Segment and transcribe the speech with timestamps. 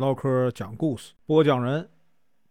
[0.00, 1.86] 唠嗑讲故事，播讲人：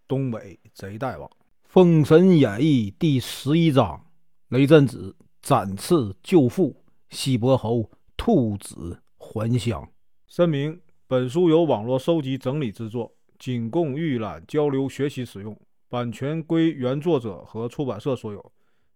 [0.07, 1.27] 东北贼大王，
[1.63, 4.05] 《封神演义》第十一章：
[4.49, 9.89] 雷震子斩刺救父，西伯侯兔子还乡。
[10.27, 15.59] 声明：本书由网络收集整理制作，仅供预览、交流、学习使用，
[15.89, 18.51] 版权归原作者和出版社所有，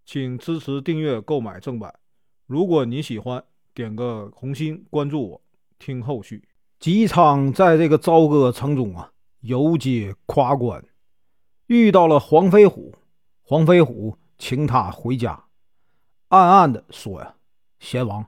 [0.05, 1.91] 请支持订阅、购买正版。
[2.45, 3.43] 如果你喜欢，
[3.73, 5.41] 点个红心，关注我，
[5.79, 6.43] 听后续。
[6.83, 9.09] 姬昌在这个朝歌城中啊，
[9.39, 10.83] 游街夸官，
[11.67, 12.93] 遇到了黄飞虎。
[13.41, 15.45] 黄飞虎请他回家，
[16.27, 17.35] 暗暗的说呀
[17.79, 18.25] ：“贤王，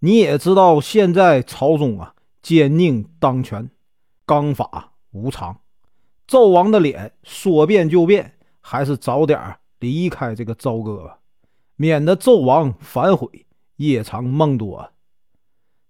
[0.00, 3.70] 你也知道现在朝中啊，奸佞当权，
[4.26, 5.58] 纲法无常。
[6.28, 11.20] 纣王的脸说变就变，还是早点离开这个朝歌吧，
[11.76, 14.92] 免得纣王反悔，夜长梦多。”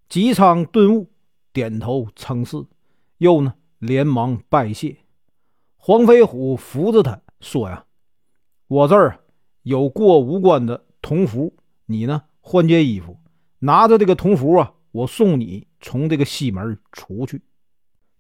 [0.09, 1.09] 姬昌顿悟。
[1.57, 2.67] 点头称是，
[3.17, 4.95] 又呢连忙拜谢。
[5.79, 7.87] 黄飞虎扶着他说：“呀，
[8.67, 9.21] 我这儿
[9.63, 13.19] 有过五关的铜符，你呢换件衣服，
[13.61, 17.41] 拿着这个铜符啊，我送你从这个西门出去。”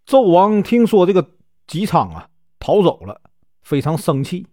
[0.08, 1.32] 纣王听说这个
[1.66, 3.20] 姬昌啊逃走了，
[3.60, 4.46] 非常生气，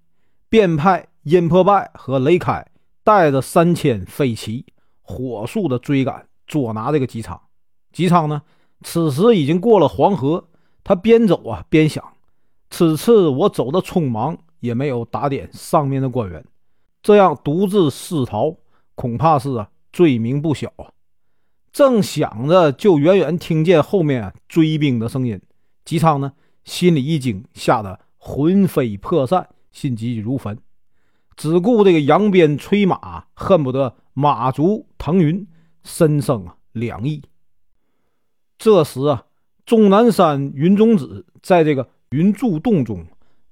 [0.49, 2.67] 便派殷破败和雷开
[3.01, 4.65] 带着三千飞骑，
[5.01, 7.39] 火速的追赶捉拿这个姬昌。
[7.93, 8.41] 姬昌呢？
[8.83, 10.45] 此时已经过了黄河，
[10.83, 12.03] 他边走啊边想：
[12.69, 16.43] 此次我走的匆忙，也没有打点上面的官员，
[17.01, 18.55] 这样独自私逃，
[18.95, 20.91] 恐怕是啊罪名不小啊。
[21.71, 25.41] 正想着，就远远听见后面追兵的声音。
[25.85, 30.57] 姬昌呢，心里一惊，吓得魂飞魄散，心急如焚，
[31.35, 35.47] 只顾这个扬鞭催马，恨不得马足腾云，
[35.83, 37.23] 身生啊凉意。
[38.63, 39.25] 这时啊，
[39.65, 43.05] 终南山云中子在这个云柱洞中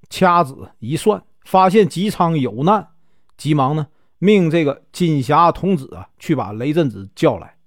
[0.10, 2.88] 掐指一算，发现姬昌有难，
[3.36, 3.88] 急忙呢
[4.20, 7.58] 命这个金霞童子啊去把雷震子叫来。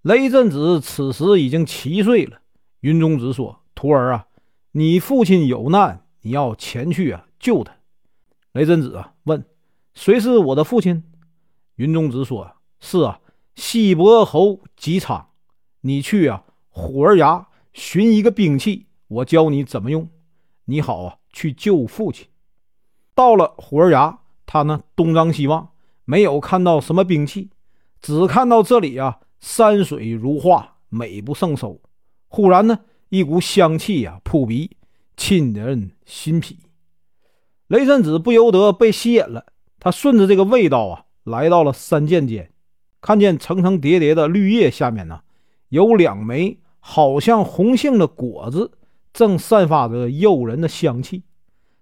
[0.00, 2.40] 雷震子此时已经七岁了。
[2.80, 4.26] 云中子说：“徒儿啊，
[4.72, 7.74] 你父亲有难，你要前去啊救他。”
[8.52, 9.44] 雷震子啊问
[9.92, 11.04] ：“谁是我的父亲？”
[11.76, 13.20] 云中子说：“是啊，
[13.54, 15.28] 西伯侯姬昌，
[15.82, 16.42] 你去啊。”
[16.76, 20.08] 虎儿崖寻一个兵器，我教你怎么用。
[20.64, 22.26] 你好啊，去救父亲。
[23.14, 25.68] 到了虎儿崖，他呢东张西望，
[26.04, 27.50] 没有看到什么兵器，
[28.02, 31.80] 只看到这里啊山水如画，美不胜收。
[32.26, 34.76] 忽然呢，一股香气呀扑鼻，
[35.16, 36.58] 沁人心脾。
[37.68, 39.46] 雷震子不由得被吸引了，
[39.78, 42.50] 他顺着这个味道啊，来到了山涧间，
[43.00, 45.20] 看见层层叠叠的绿叶下面呢，
[45.68, 46.58] 有两枚。
[46.86, 48.70] 好像红杏的果子
[49.14, 51.24] 正散发着诱人的香气，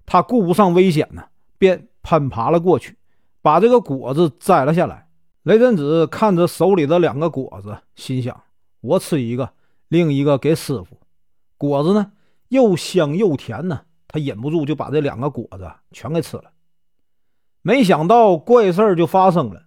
[0.07, 1.25] 他顾不上危险呢，
[1.59, 2.97] 便攀爬了过去，
[3.43, 5.09] 把这个果子摘了下来。
[5.43, 8.45] 雷震子看着手里的两个果子，心想：
[8.81, 9.51] 我吃一个，
[9.89, 11.01] 另一个给师傅。
[11.59, 12.13] 果子呢，
[12.51, 16.53] 又香又甜呢，他忍不住就把这两个果子全给吃了。
[17.61, 19.65] 没想到怪事儿就发生了，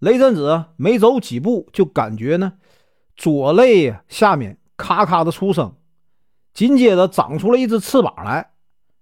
[0.00, 2.52] 雷震子没走几步，就感觉呢，
[3.16, 4.58] 左肋下面。
[4.76, 5.74] 咔咔的出声，
[6.52, 8.50] 紧接着长出了一只翅膀来。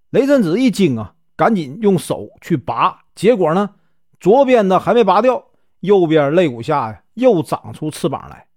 [0.09, 3.71] 雷震子一惊啊，赶紧用手去拔，结果呢，
[4.19, 5.45] 左边的还没拔掉，
[5.81, 8.47] 右边肋骨下呀又长出翅膀来。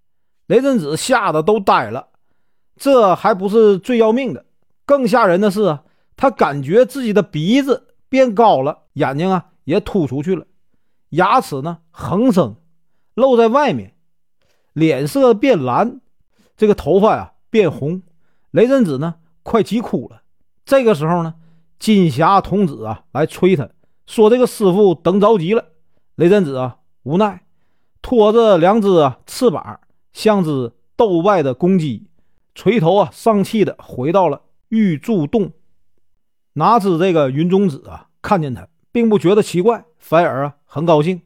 [0.46, 2.08] 雷震子吓得都呆了。
[2.76, 4.46] 这还不是最要命的，
[4.86, 5.82] 更吓人的是啊，
[6.16, 10.46] 他感觉自己的鼻子变高了，眼睛啊也凸出去了，
[11.10, 12.54] 牙齿呢横生
[13.14, 13.94] 露在外面，
[14.72, 16.00] 脸色变蓝。
[16.58, 18.02] 这个头发呀变红，
[18.50, 19.14] 雷震子呢
[19.44, 20.22] 快急哭了。
[20.66, 21.36] 这个时候呢，
[21.78, 23.70] 金霞童子啊来催他，
[24.06, 25.64] 说这个师傅等着急了。
[26.16, 27.44] 雷震子啊无奈，
[28.02, 29.80] 拖着两只啊翅膀，
[30.12, 32.08] 像只斗败的公鸡，
[32.56, 35.52] 垂头啊丧气的回到了玉柱洞。
[36.54, 41.22] 哪知这个云中子啊看见他，并不觉得奇怪，反而啊很高兴。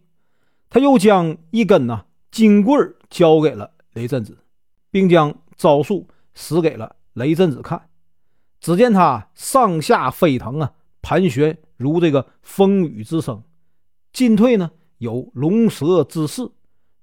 [0.69, 4.37] 他又将一根呐金棍交给了雷震子。
[4.93, 7.89] 并将招数使给了雷震子看，
[8.61, 13.43] 只见他上下飞腾啊，盘旋如这个风雨之声；
[14.13, 16.49] 进退呢有龙蛇之势，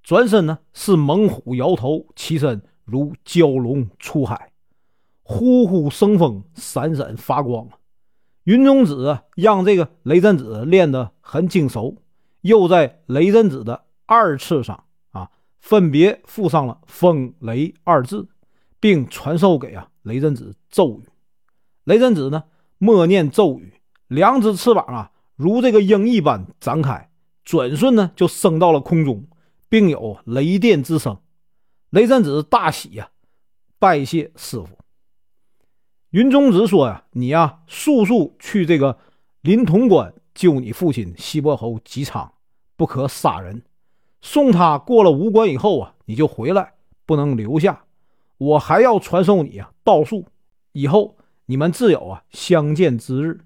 [0.02, 4.52] 转身呢是猛虎摇头，起身如蛟龙出海，
[5.22, 7.68] 呼呼生风，闪闪发光。
[8.44, 11.96] 云中子让这个雷震子练得很精熟，
[12.40, 14.84] 又在雷震子的二次上。
[15.60, 18.28] 分别附上了“风雷”二字，
[18.80, 21.08] 并传授给啊雷震子咒语。
[21.84, 22.44] 雷震子呢，
[22.78, 23.74] 默念咒语，
[24.08, 27.10] 两只翅膀啊，如这个鹰一般展开，
[27.44, 29.28] 转瞬呢就升到了空中，
[29.68, 31.18] 并有雷电之声。
[31.90, 33.10] 雷震子大喜呀，
[33.78, 34.68] 拜谢师傅。
[36.10, 38.98] 云中子说呀：“你呀，速速去这个
[39.42, 42.32] 临潼关救你父亲西伯侯姬昌，
[42.76, 43.62] 不可杀人。
[44.22, 46.74] 送他过了武关以后啊，你就回来，
[47.06, 47.84] 不能留下。
[48.38, 50.26] 我还要传授你啊道术，
[50.72, 51.16] 以后。”
[51.50, 53.40] 你们自有啊相见之日。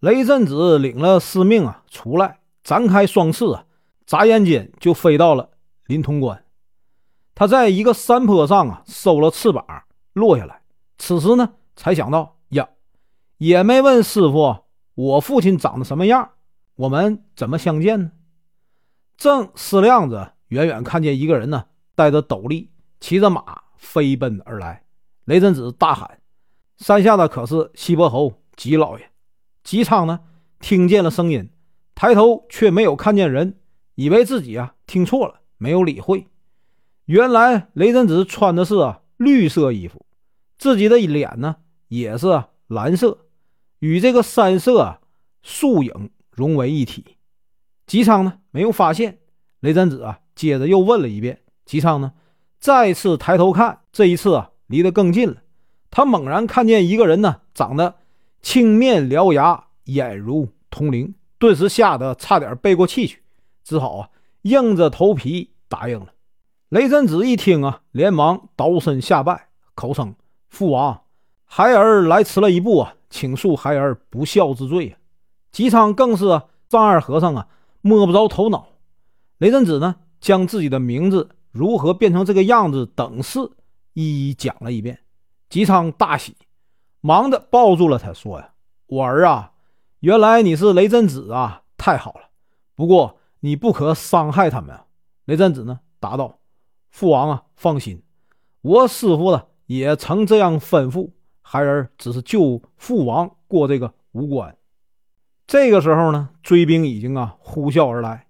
[0.00, 3.66] 雷震子领了师命啊，出来展开双翅啊，
[4.06, 5.50] 眨眼间就飞到了
[5.84, 6.46] 临潼关。
[7.34, 9.66] 他在一个山坡上啊，收了翅膀
[10.14, 10.62] 落下来。
[10.96, 12.66] 此时呢，才想到呀，
[13.36, 14.56] 也没问师傅
[14.94, 16.30] 我父亲长得什么样，
[16.76, 18.12] 我们怎么相见呢？
[19.22, 24.82] 正思量着，远远看见一个人呢，戴着斗笠，骑着马飞奔而来。
[25.26, 26.18] 雷震子大喊。
[26.78, 29.10] 山下的可是西伯侯吉老爷，
[29.62, 30.18] 吉昌呢？
[30.58, 31.48] 听见了声音，
[31.94, 33.60] 抬头却没有看见人，
[33.94, 36.26] 以为自己啊听错了，没有理会。
[37.04, 38.74] 原来雷震子穿的是
[39.18, 40.04] 绿色衣服，
[40.58, 43.26] 自己的脸呢也是蓝色，
[43.78, 44.98] 与这个山色啊
[45.44, 47.18] 树影融为一体。
[47.86, 49.18] 吉昌呢没有发现，
[49.60, 51.40] 雷震子啊接着又问了一遍。
[51.64, 52.12] 吉昌呢
[52.58, 55.36] 再次抬头看，这一次啊离得更近了。
[55.90, 57.96] 他猛然看见一个人呢，长得
[58.40, 63.22] 青面獠牙，眼如铜铃，顿时吓得差点背过气去，
[63.62, 64.08] 只好啊
[64.42, 66.06] 硬着头皮答应了。
[66.70, 70.14] 雷震子一听啊，连忙倒身下拜，口称
[70.48, 71.02] ：“父王，
[71.44, 74.98] 孩儿来迟了一步啊，请恕孩儿不孝之罪啊。”
[75.52, 77.46] 吉昌更是丈二和尚啊，
[77.82, 78.68] 摸不着头脑。
[79.38, 83.40] 雷震子呢，将自己的名字如何变成这个样子等事
[83.92, 85.00] 一一讲了一遍。
[85.50, 86.34] 吉昌大喜，
[87.00, 88.52] 忙的抱住了他，说：“呀，
[88.86, 89.52] 我儿啊，
[90.00, 92.30] 原来你是雷震子啊，太好了。
[92.74, 94.86] 不过你不可伤害他们啊。”
[95.26, 96.38] 雷震子呢答道
[96.90, 98.02] ：“父王啊，放心，
[98.62, 101.10] 我师傅呢也曾这样吩咐，
[101.42, 104.56] 孩儿只是救父王过这个无关。”
[105.52, 108.26] 这个时候呢，追兵已经啊呼啸而来，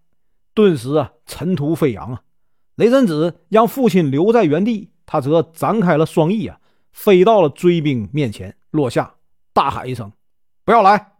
[0.54, 2.22] 顿时啊尘土飞扬啊。
[2.74, 6.58] 雷震子让父亲留在原地，他则展开了双翼啊。
[6.90, 9.14] 飞到了追兵面前，落下，
[9.52, 10.10] 大喊一声
[10.66, 11.12] ：“不要来！”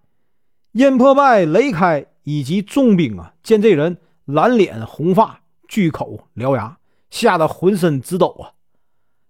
[0.72, 6.78] 燕破败、雷开以及众兵啊，见这人蓝脸红发、巨口獠牙，
[7.10, 8.58] 吓得浑身直抖啊！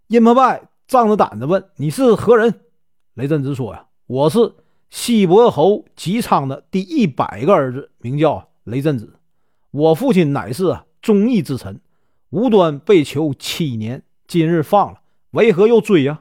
[0.06, 2.62] 燕破败仗着胆子问：“你是何人？”
[3.12, 4.54] 雷震子说：“呀，我是
[4.92, 9.14] 西伯侯姬昌的第一百个儿子，名叫雷震子。
[9.70, 11.80] 我父亲乃是忠义之臣，
[12.28, 15.00] 无端被囚七年，今日放了，
[15.30, 16.20] 为何又追呀？”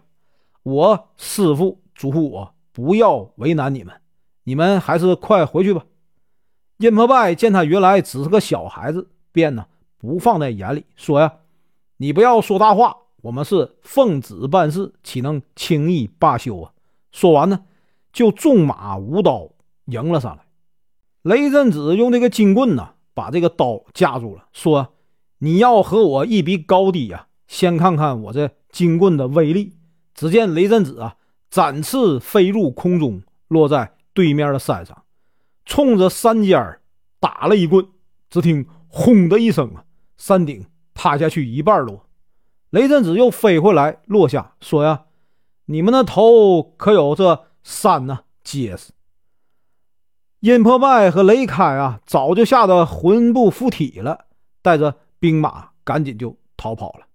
[0.63, 3.93] 我师傅嘱咐我不要为难你们，
[4.45, 5.85] 你们还是快回去吧。
[6.77, 9.65] 殷破败见他原来只是个小孩子，便呢
[9.97, 11.39] 不放在眼里，说呀
[11.97, 16.71] ：“你不要说大话，我们是奉旨办事，岂能轻易罢休啊？”
[17.11, 17.65] 说完呢，
[18.11, 19.49] 就纵马舞刀
[19.85, 20.43] 迎了上来。
[21.21, 24.93] 雷震子用这个金棍呢，把这个刀架住了，说
[25.39, 27.27] ：“你要和我一比高低呀？
[27.47, 29.77] 先看看我这金棍的威力。”
[30.15, 31.15] 只见雷震子啊，
[31.49, 35.03] 展翅飞入空中，落在对面的山上，
[35.65, 36.79] 冲着山尖
[37.19, 37.87] 打了一棍。
[38.29, 39.85] 只听“轰”的一声啊，
[40.17, 42.05] 山顶塌下去一半多。
[42.71, 45.03] 雷震子又飞回来，落下，说：“呀，
[45.65, 48.21] 你们的头可有这山呢？
[48.43, 48.91] 结实。”
[50.41, 54.25] 殷破败和雷开啊，早就吓得魂不附体了，
[54.63, 57.05] 带着兵马赶紧就逃跑了。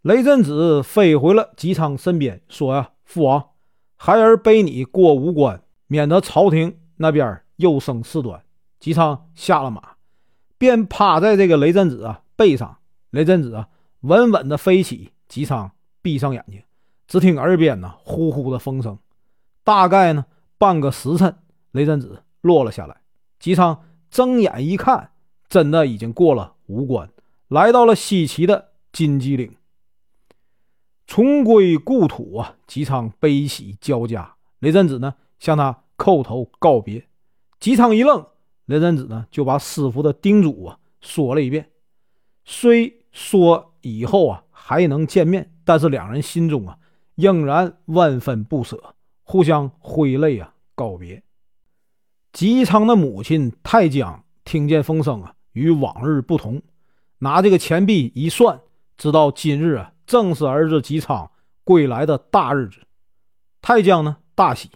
[0.00, 3.50] 雷震子飞回了吉昌身边，说：“呀，父王，
[3.96, 8.42] 孩儿背你过五关，免得朝廷那边又生事端。”
[8.80, 9.96] 吉昌下了马，
[10.56, 12.78] 便趴在这个雷震子啊背上。
[13.10, 13.68] 雷震子啊
[14.00, 16.62] 稳稳的飞起，吉昌闭上眼睛，
[17.06, 18.98] 只听耳边呢呼呼的风声。
[19.64, 20.26] 大概呢
[20.58, 21.36] 半个时辰，
[21.72, 23.00] 雷震子落了下来。
[23.40, 25.10] 吉昌睁眼一看，
[25.48, 27.10] 真的已经过了五关，
[27.48, 29.56] 来到了西岐的金鸡岭。
[31.06, 32.56] 重归故土啊！
[32.66, 34.36] 吉昌悲喜交加。
[34.60, 37.06] 雷震子呢，向他叩头告别。
[37.60, 38.26] 吉昌一愣，
[38.64, 41.70] 雷震子呢，就把师傅的叮嘱啊说了一遍。
[42.46, 46.78] 虽说以后啊还能见面，但是两人心中啊
[47.14, 48.93] 仍然万分不舍，
[49.24, 51.22] 互相挥泪啊告别。
[52.32, 56.62] 吉昌的母亲太江听见风声啊，与往日不同，
[57.18, 58.60] 拿这个钱币一算，
[58.96, 59.90] 知道今日啊。
[60.06, 61.30] 正是儿子吉昌
[61.64, 62.80] 归来的大日子。
[63.62, 64.70] 太将呢大喜，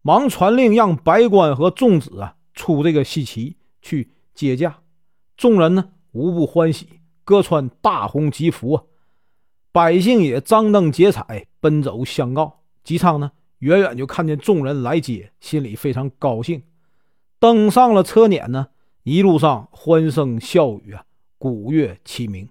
[0.00, 4.78] 忙传令让白官和众子啊出这个西岐去接驾。
[5.36, 8.84] 众人呢无不欢喜，各穿大红吉服啊。
[9.70, 12.62] 百姓也张灯结彩，奔走相告。
[12.82, 13.32] 姬昌呢，
[13.64, 16.62] 远远就看见众人来接，心里非常高兴。
[17.38, 18.66] 登上了车辇呢，
[19.04, 21.04] 一路上欢声笑语啊，
[21.38, 22.46] 鼓乐齐鸣。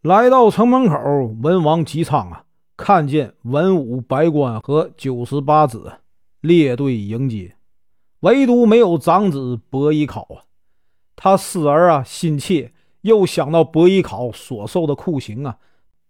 [0.00, 0.94] 来到城门口，
[1.42, 2.44] 文王姬昌啊，
[2.76, 5.94] 看见文武百官和九十八子
[6.40, 7.56] 列队迎接，
[8.20, 10.46] 唯独没有长子伯邑考啊。
[11.16, 15.58] 他思儿啊心切，又想到伯邑考所受的酷刑啊。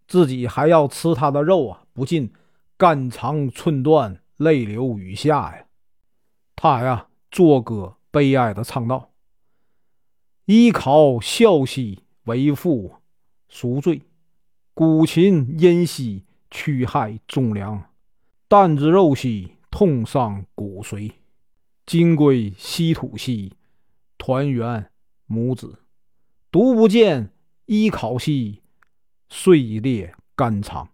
[0.07, 2.31] 自己还要吃他的肉啊，不禁
[2.79, 5.67] 肝肠寸断，泪流雨下呀！
[6.55, 9.11] 他呀作歌悲哀的唱道
[10.47, 12.95] ：“依考孝兮为父
[13.49, 14.03] 赎罪，
[14.75, 17.91] 古琴音兮驱害忠良，
[18.47, 21.15] 担子肉兮痛伤骨髓，
[21.85, 23.55] 金龟稀土兮
[24.17, 24.89] 团圆
[25.27, 25.81] 母子，
[26.53, 27.33] 独不见
[27.67, 28.63] 依考兮。”
[29.31, 30.89] 碎裂肝肠，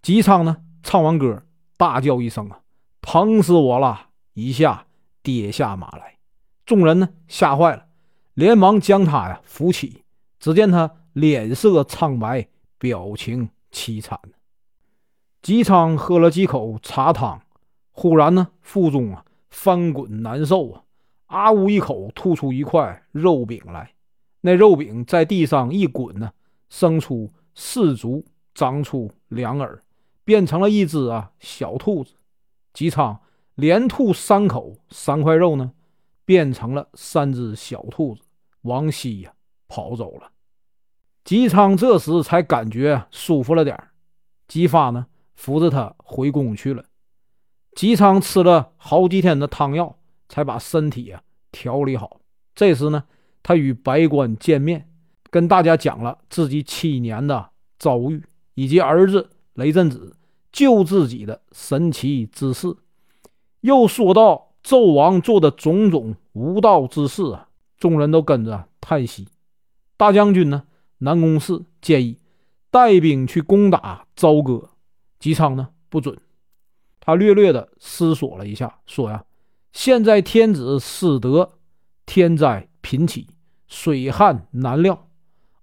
[0.00, 0.64] 姬昌呢？
[0.82, 1.42] 唱完歌，
[1.76, 2.60] 大叫一声：“啊，
[3.00, 4.86] 疼死我了！”一下
[5.22, 6.18] 跌下马来，
[6.64, 7.86] 众人呢吓坏了，
[8.34, 10.02] 连忙将他呀扶起。
[10.38, 12.48] 只见他脸色苍白，
[12.78, 14.18] 表情凄惨。
[15.40, 17.42] 姬昌喝了几口茶汤，
[17.90, 20.82] 忽然呢腹中啊翻滚难受啊，
[21.26, 23.92] 啊呜一口吐出一块肉饼来。
[24.40, 26.32] 那肉饼在地上一滚呢，
[26.68, 27.32] 生出。
[27.54, 28.24] 四足
[28.54, 29.81] 长出两耳，
[30.24, 32.14] 变成了一只啊小兔子。
[32.72, 33.20] 姬昌
[33.54, 35.72] 连吐三口，三块肉呢，
[36.24, 38.22] 变成了三只小兔子，
[38.62, 39.32] 往西呀
[39.68, 40.30] 跑走了。
[41.24, 43.78] 姬昌这时才感觉舒服了点，
[44.48, 46.84] 姬发呢扶着他回宫去了。
[47.74, 49.98] 姬昌吃了好几天的汤药，
[50.28, 52.20] 才把身体啊调理好。
[52.54, 53.04] 这时呢，
[53.42, 54.88] 他与白官见面。
[55.30, 57.48] 跟大家讲了自己七年的
[57.78, 60.16] 遭遇，以及儿子雷震子
[60.50, 62.76] 救自己的神奇之事，
[63.60, 67.48] 又说到纣王做的种种无道之事啊！
[67.78, 69.28] 众人都跟着叹息。
[69.96, 70.64] 大将军呢，
[70.98, 72.18] 南宫适建议
[72.70, 74.70] 带兵去攻打朝歌，
[75.18, 76.18] 姬昌呢不准。
[77.00, 79.24] 他略略的思索了一下，说呀
[79.72, 81.58] ：“现在天子失德，
[82.06, 83.26] 天灾频起，
[83.66, 85.08] 水旱难料。”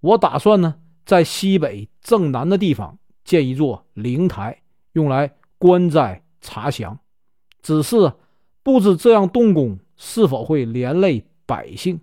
[0.01, 4.59] 我打算呢，在西北正南的地方建一座灵台，
[4.93, 6.97] 用来观灾查祥。
[7.61, 8.11] 只是
[8.63, 11.99] 不知这样动工是否会连累百姓。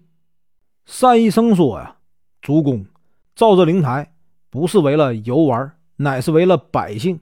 [1.00, 1.96] 单医生说呀
[2.40, 2.86] ：“主公
[3.34, 4.12] 造这灵台
[4.50, 7.18] 不是为了游玩，乃是为了百姓。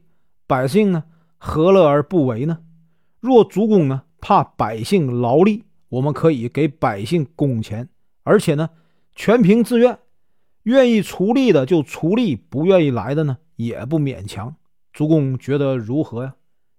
[0.47, 1.05] 百姓呢，
[1.39, 2.59] 何乐而不为呢？
[3.21, 7.89] 若主公呢怕百姓劳力，我们可以给百姓工钱，
[8.23, 8.69] 而且呢，
[9.15, 9.99] 全凭自愿。”
[10.65, 14.55] 愿意出力的就出力，不愿意来的呢也不勉强。
[14.93, 16.37] 主公觉得如何呀？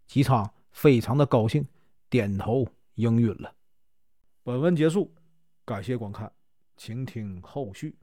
[0.08, 1.67] 姬昌非常的高兴，
[2.10, 3.53] 点头应允了。
[4.44, 5.13] 本文结束，
[5.65, 6.32] 感谢观看，
[6.77, 7.96] 请听后续。